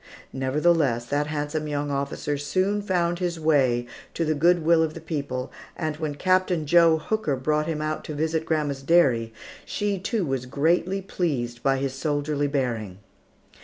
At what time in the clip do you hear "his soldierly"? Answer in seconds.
11.77-12.47